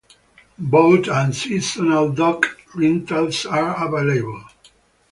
[0.57, 4.43] Boat and seasonal dock rentals are available.